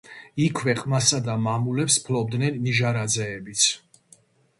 [0.43, 3.67] იქვე ყმასა და მამულებს ფლობდნენ ნიჟარაძეებიც